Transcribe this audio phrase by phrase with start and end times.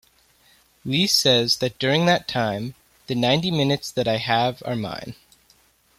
[0.83, 2.73] Li says that during that time,
[3.05, 5.13] '...the ninety minutes that I have are mine.